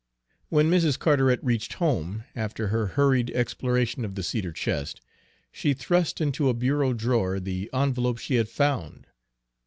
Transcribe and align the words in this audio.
When 0.49 0.67
Mrs. 0.71 0.97
Carteret 0.97 1.39
reached 1.43 1.73
home, 1.73 2.23
after 2.35 2.69
her 2.69 2.87
hurried 2.97 3.29
exploration 3.35 4.03
of 4.03 4.15
the 4.15 4.23
cedar 4.23 4.51
chest, 4.51 4.99
she 5.51 5.75
thrust 5.75 6.19
into 6.19 6.49
a 6.49 6.55
bureau 6.55 6.93
drawer 6.93 7.39
the 7.39 7.69
envelope 7.71 8.17
she 8.17 8.33
had 8.37 8.49
found. 8.49 9.05